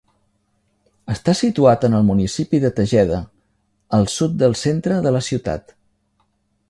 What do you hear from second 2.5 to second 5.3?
de Tejeda, al sud del centre de la